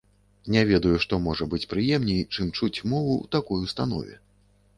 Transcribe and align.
Не 0.53 0.61
ведаю, 0.69 0.93
што 1.03 1.19
можа 1.25 1.47
быць 1.51 1.67
прыемней, 1.73 2.25
чым 2.33 2.49
чуць 2.57 2.83
мову 2.95 3.13
ў 3.19 3.35
такой 3.37 3.63
установе. 3.71 4.21